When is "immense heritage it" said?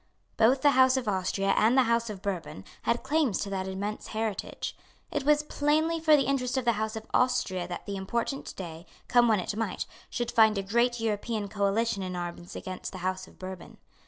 3.67-5.25